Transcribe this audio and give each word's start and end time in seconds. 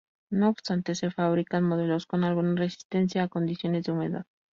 No 0.31 0.49
obstante 0.49 0.95
se 0.95 1.11
fabrican 1.11 1.63
modelos 1.63 2.07
con 2.07 2.23
alguna 2.23 2.55
resistencia 2.55 3.21
a 3.21 3.27
condiciones 3.27 3.83
de 3.83 3.91
humedad. 3.91 4.25